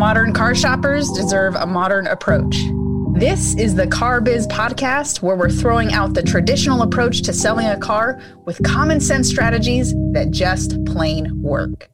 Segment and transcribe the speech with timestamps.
[0.00, 2.56] Modern car shoppers deserve a modern approach.
[3.18, 7.76] This is the CarBiz podcast where we're throwing out the traditional approach to selling a
[7.76, 11.90] car with common sense strategies that just plain work.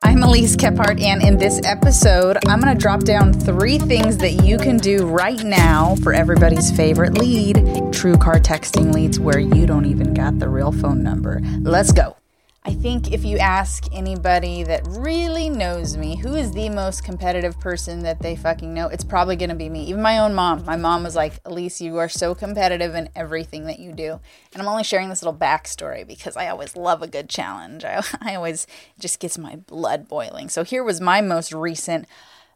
[0.00, 4.44] I'm Elise Kephart, and in this episode, I'm going to drop down three things that
[4.44, 9.86] you can do right now for everybody's favorite lead TrueCar texting leads where you don't
[9.86, 11.40] even got the real phone number.
[11.62, 12.16] Let's go.
[12.62, 17.58] I think if you ask anybody that really knows me, who is the most competitive
[17.58, 19.84] person that they fucking know, it's probably gonna be me.
[19.84, 20.66] Even my own mom.
[20.66, 24.20] My mom was like, Elise, you are so competitive in everything that you do.
[24.52, 27.82] And I'm only sharing this little backstory because I always love a good challenge.
[27.86, 28.66] I, I always
[28.98, 30.50] just gets my blood boiling.
[30.50, 32.06] So here was my most recent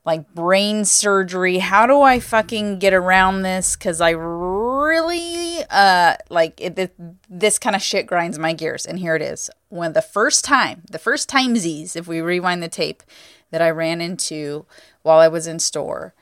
[0.04, 1.58] like brain surgery.
[1.58, 3.74] How do I fucking get around this?
[3.74, 5.33] Because I really
[5.74, 6.94] uh like it,
[7.28, 8.86] this kind of shit grinds my gears.
[8.86, 9.50] And here it is.
[9.68, 13.02] When the first time, the first time Z's, if we rewind the tape,
[13.50, 14.66] that I ran into
[15.02, 16.14] while I was in store,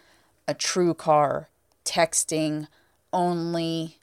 [0.47, 1.47] a TrueCar
[1.85, 2.67] texting
[3.13, 3.99] only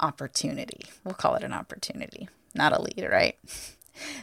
[0.00, 0.84] opportunity.
[1.02, 3.36] We'll call it an opportunity, not a lead, right?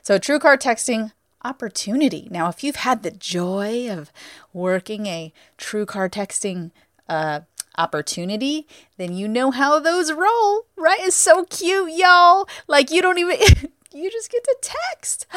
[0.04, 1.14] So, TrueCar texting
[1.46, 2.28] opportunity.
[2.30, 4.12] Now, if you've had the joy of
[4.52, 6.72] working a TrueCar texting
[7.08, 7.42] uh,
[7.78, 11.00] opportunity, then you know how those roll, right?
[11.02, 12.48] It's so cute, y'all.
[12.68, 13.38] Like you don't even
[13.94, 15.26] you just get to text.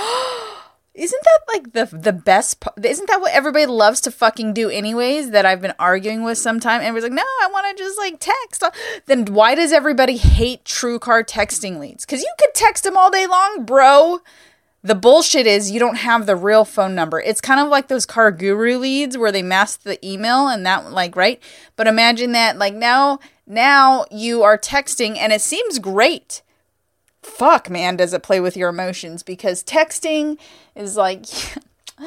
[0.94, 2.60] Isn't that like the the best?
[2.60, 2.84] part?
[2.84, 5.30] Isn't that what everybody loves to fucking do anyways?
[5.30, 6.78] That I've been arguing with sometime.
[6.80, 8.62] And everybody's like, no, I want to just like text.
[8.62, 8.70] Uh,
[9.06, 12.06] then why does everybody hate TrueCar texting leads?
[12.06, 14.20] Because you could text them all day long, bro.
[14.84, 17.18] The bullshit is you don't have the real phone number.
[17.18, 20.92] It's kind of like those car guru leads where they mask the email and that
[20.92, 21.42] like right?
[21.74, 26.42] But imagine that like now now you are texting and it seems great.
[27.22, 30.38] Fuck man, does it play with your emotions because texting
[30.74, 31.24] is like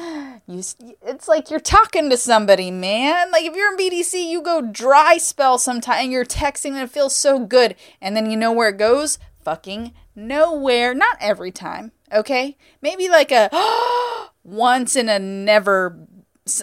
[0.46, 0.62] you
[1.02, 3.32] it's like you're talking to somebody, man.
[3.32, 6.90] Like if you're in BDC, you go dry spell sometime and you're texting and it
[6.90, 9.18] feels so good and then you know where it goes?
[9.42, 10.94] Fucking nowhere.
[10.94, 12.56] Not every time Okay?
[12.80, 13.50] Maybe like a
[14.44, 15.98] once in a never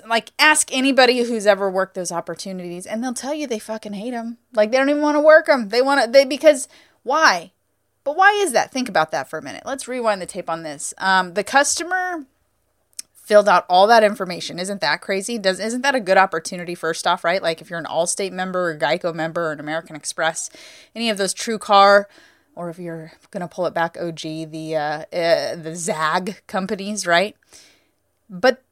[0.08, 4.12] like ask anybody who's ever worked those opportunities and they'll tell you they fucking hate
[4.12, 4.38] them.
[4.54, 5.70] Like they don't even want to work them.
[5.70, 6.68] They want to they because
[7.04, 7.52] why?
[8.04, 8.72] But why is that?
[8.72, 9.64] Think about that for a minute.
[9.66, 10.94] Let's rewind the tape on this.
[10.98, 12.26] Um, the customer
[13.14, 14.60] filled out all that information.
[14.60, 15.40] Isn't that crazy?
[15.40, 17.42] Does isn't that a good opportunity first off, right?
[17.42, 20.50] Like if you're an Allstate member or Geico member or an American Express,
[20.96, 22.06] any of those TrueCar
[22.56, 27.36] or if you're gonna pull it back, OG the uh, uh, the Zag companies, right?
[28.30, 28.64] But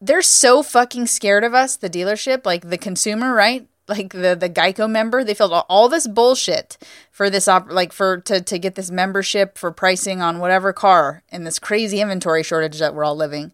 [0.00, 3.66] they're so fucking scared of us, the dealership, like the consumer, right?
[3.88, 6.78] Like the the Geico member, they filled all this bullshit
[7.10, 11.22] for this op- like for to to get this membership for pricing on whatever car
[11.30, 13.52] in this crazy inventory shortage that we're all living.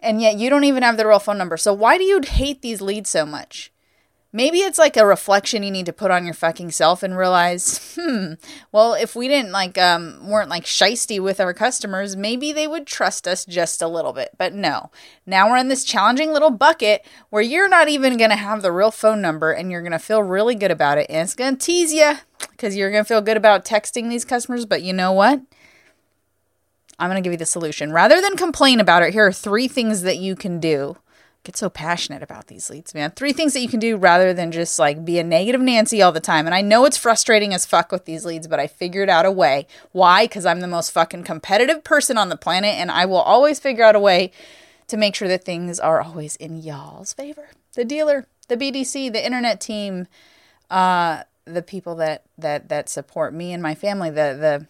[0.00, 1.56] And yet you don't even have the real phone number.
[1.56, 3.70] So why do you hate these leads so much?
[4.32, 7.94] Maybe it's like a reflection you need to put on your fucking self and realize,
[7.98, 8.34] hmm,
[8.70, 12.86] well, if we didn't like, um, weren't like shisty with our customers, maybe they would
[12.86, 14.30] trust us just a little bit.
[14.38, 14.90] But no,
[15.26, 18.92] now we're in this challenging little bucket where you're not even to have the real
[18.92, 21.06] phone number and you're to feel really good about it.
[21.10, 22.14] And it's to tease you
[22.50, 24.64] because you're to feel good about texting these customers.
[24.64, 25.40] But you know what?
[27.00, 27.92] I'm to give you the solution.
[27.92, 30.98] Rather than complain about it, here are three things that you can do
[31.44, 33.12] get so passionate about these leads, man.
[33.12, 36.12] Three things that you can do rather than just like be a negative Nancy all
[36.12, 36.46] the time.
[36.46, 39.30] And I know it's frustrating as fuck with these leads, but I figured out a
[39.30, 39.66] way.
[39.92, 40.24] Why?
[40.24, 43.84] Because I'm the most fucking competitive person on the planet, and I will always figure
[43.84, 44.32] out a way
[44.88, 47.48] to make sure that things are always in y'all's favor.
[47.74, 50.08] The dealer, the BDC, the internet team,
[50.68, 54.66] uh, the people that that that support me and my family, the the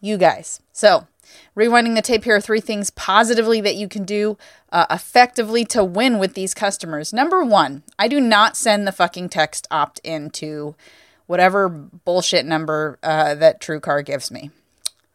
[0.00, 0.60] you guys.
[0.72, 1.06] So
[1.56, 4.38] Rewinding the tape, here are three things positively that you can do
[4.70, 7.12] uh, effectively to win with these customers.
[7.12, 10.76] Number one, I do not send the fucking text opt in to
[11.26, 14.50] whatever bullshit number uh, that TrueCar gives me.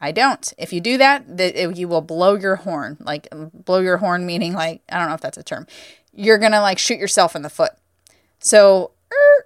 [0.01, 0.53] I don't.
[0.57, 2.97] If you do that, th- you will blow your horn.
[2.99, 5.65] Like, blow your horn, meaning, like, I don't know if that's a term.
[6.13, 7.71] You're going to, like, shoot yourself in the foot.
[8.39, 8.91] So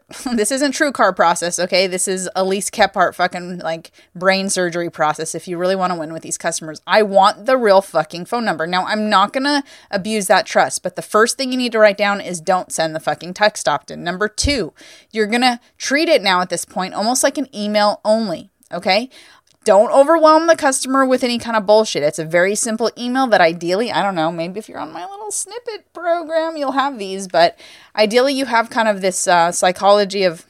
[0.35, 1.85] this isn't TrueCar process, okay?
[1.85, 6.13] This is Elise Kephart fucking like brain surgery process if you really want to win
[6.13, 6.81] with these customers.
[6.87, 8.65] I want the real fucking phone number.
[8.65, 11.97] Now, I'm not gonna abuse that trust, but the first thing you need to write
[11.97, 14.01] down is don't send the fucking text opt in.
[14.01, 14.73] Number two,
[15.11, 19.09] you're gonna treat it now at this point almost like an email only, okay?
[19.67, 22.01] Don't overwhelm the customer with any kind of bullshit.
[22.01, 25.05] It's a very simple email that ideally, I don't know, maybe if you're on my
[25.05, 27.59] little snippet program, you'll have these, but
[27.93, 30.45] ideally you have kind of this uh, psychology of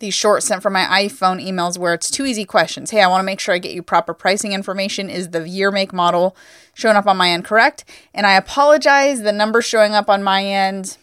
[0.00, 2.90] these short sent from my iPhone emails where it's two easy questions.
[2.90, 5.08] Hey, I want to make sure I get you proper pricing information.
[5.08, 6.36] Is the year, make, model
[6.74, 7.86] showing up on my end correct?
[8.12, 9.22] And I apologize.
[9.22, 10.98] The number showing up on my end,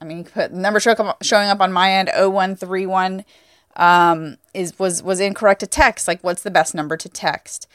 [0.00, 3.24] I mean, you put number showing up on my end 0131
[3.78, 6.06] um, is was was incorrect to text.
[6.06, 7.66] Like, what's the best number to text?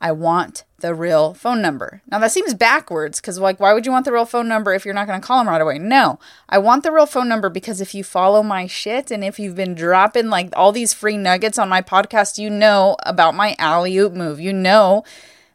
[0.00, 2.02] I want the real phone number.
[2.10, 4.84] Now that seems backwards because like why would you want the real phone number if
[4.84, 5.78] you're not going to call them right away?
[5.78, 6.18] No.
[6.46, 9.54] I want the real phone number because if you follow my shit and if you've
[9.54, 13.96] been dropping like all these free nuggets on my podcast, you know about my alley
[13.96, 14.40] oop move.
[14.40, 15.04] You know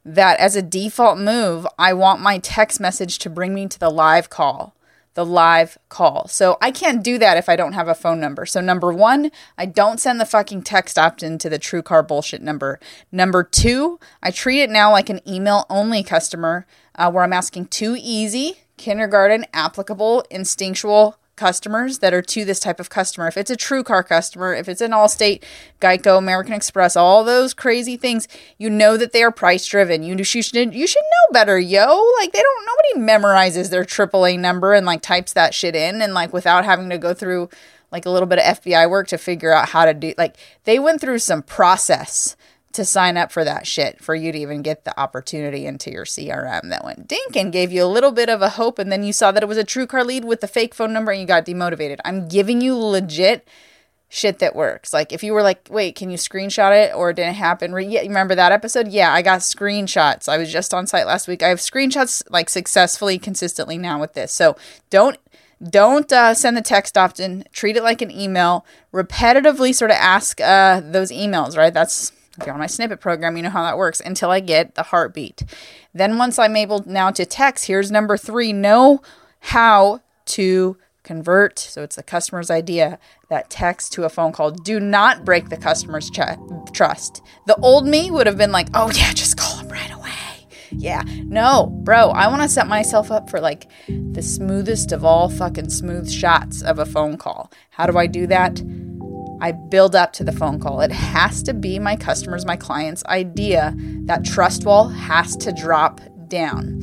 [0.04, 3.92] that as a default move, I want my text message to bring me to the
[3.92, 4.74] live call
[5.20, 6.30] the live call.
[6.30, 8.46] So I can't do that if I don't have a phone number.
[8.46, 12.42] So number one, I don't send the fucking text opt in to the TrueCar bullshit
[12.42, 12.80] number.
[13.12, 17.66] Number two, I treat it now like an email only customer uh, where I'm asking
[17.66, 23.28] too easy, kindergarten, applicable, instinctual customers that are to this type of customer.
[23.28, 25.42] If it's a TrueCar customer, if it's an Allstate,
[25.82, 28.28] Geico, American Express, all those crazy things,
[28.58, 30.04] you know that they are price driven.
[30.04, 32.04] You, you should you should know better, yo.
[32.20, 36.14] Like they don't nobody memorizes their AAA number and like types that shit in and
[36.14, 37.50] like without having to go through
[37.92, 40.78] like a little bit of FBI work to figure out how to do like they
[40.78, 42.36] went through some process
[42.74, 46.06] to sign up for that shit for you to even get the opportunity into your
[46.06, 49.04] CRM that went dink and gave you a little bit of a hope and then
[49.04, 51.28] you saw that it was a TrueCar lead with the fake phone number and you
[51.28, 51.98] got demotivated.
[52.06, 53.48] I'm giving you legit
[54.10, 54.92] shit that works.
[54.92, 57.86] Like if you were like, "Wait, can you screenshot it or it didn't happen?" Re-
[57.86, 58.88] yeah, remember that episode?
[58.90, 60.28] Yeah, I got screenshots.
[60.28, 61.42] I was just on site last week.
[61.42, 64.32] I have screenshots like successfully consistently now with this.
[64.32, 64.58] So,
[64.90, 65.18] don't
[65.62, 67.46] don't uh, send the text often.
[67.52, 68.66] Treat it like an email.
[68.94, 71.74] Repetitively sort of ask uh, those emails, right?
[71.74, 74.76] That's if you're on my snippet program, you know how that works until I get
[74.76, 75.44] the heartbeat.
[75.94, 79.02] Then, once I'm able now to text, here's number three know
[79.40, 81.60] how to convert.
[81.60, 83.00] So, it's the customer's idea
[83.30, 84.52] that text to a phone call.
[84.52, 86.20] Do not break the customer's ch-
[86.74, 87.22] trust.
[87.48, 90.10] The old me would have been like, oh, yeah, just call them right away.
[90.72, 95.28] Yeah, no, bro, I want to set myself up for like the smoothest of all
[95.28, 97.52] fucking smooth shots of a phone call.
[97.72, 98.62] How do I do that?
[99.42, 100.82] I build up to the phone call.
[100.82, 103.74] It has to be my customers, my clients' idea.
[104.06, 106.82] That trust wall has to drop down.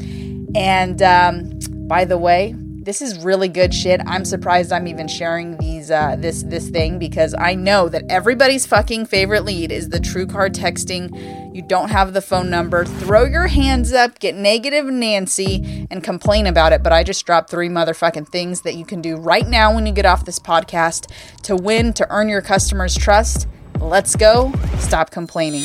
[0.54, 2.54] And um, by the way,
[2.86, 4.00] this is really good shit.
[4.06, 8.64] I'm surprised I'm even sharing these uh, this this thing because I know that everybody's
[8.64, 11.54] fucking favorite lead is the TrueCar texting.
[11.54, 12.84] You don't have the phone number.
[12.84, 16.84] Throw your hands up, get negative Nancy, and complain about it.
[16.84, 19.92] But I just dropped three motherfucking things that you can do right now when you
[19.92, 21.10] get off this podcast
[21.42, 23.48] to win, to earn your customers' trust.
[23.80, 24.52] Let's go.
[24.78, 25.64] Stop complaining.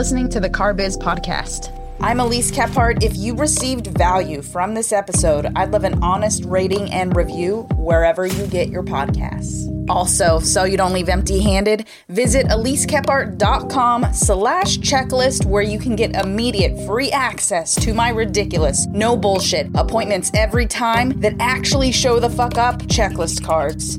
[0.00, 1.76] Listening to the CarBiz Podcast.
[2.00, 3.04] I'm Elise Kephart.
[3.04, 8.24] If you received value from this episode, I'd love an honest rating and review wherever
[8.24, 9.68] you get your podcasts.
[9.90, 16.16] Also, so you don't leave empty handed, visit elisekephart.com slash checklist where you can get
[16.16, 22.30] immediate free access to my ridiculous, no bullshit appointments every time that actually show the
[22.30, 23.98] fuck up checklist cards.